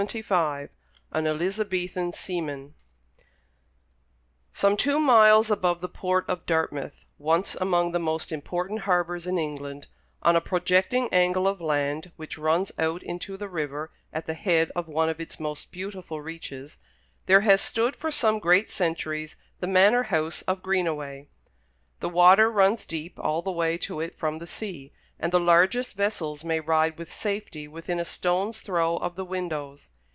[0.07, 0.65] Tennyson
[1.11, 2.73] AN ELIZABETHAN SEAMAN
[4.51, 9.37] Some two miles above the port of Dartmouth, once among the most important harbours in
[9.37, 9.85] England,
[10.23, 14.71] on a projecting angle of land which runs out into the river at the head
[14.75, 16.79] of one of its most beautiful reaches,
[17.27, 21.27] there has stood for some centuries the Manor House of Greenaway.
[21.99, 24.93] The water runs deep all the way to it from the sea,
[25.23, 29.89] and the largest vessels may ride with safety within a stone's throw of the windows.